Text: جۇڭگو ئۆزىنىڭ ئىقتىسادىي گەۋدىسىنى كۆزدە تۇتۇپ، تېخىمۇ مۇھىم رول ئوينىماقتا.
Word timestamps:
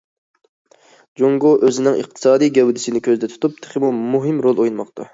جۇڭگو 1.21 1.51
ئۆزىنىڭ 1.67 2.01
ئىقتىسادىي 2.01 2.53
گەۋدىسىنى 2.57 3.05
كۆزدە 3.11 3.33
تۇتۇپ، 3.35 3.63
تېخىمۇ 3.63 3.97
مۇھىم 4.03 4.45
رول 4.49 4.65
ئوينىماقتا. 4.65 5.09